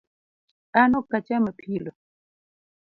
An 0.79 0.91
ok 0.99 1.09
acham 1.17 1.45
apilo 1.51 1.91